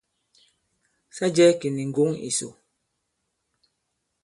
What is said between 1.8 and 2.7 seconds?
ŋgǒŋ ìsò.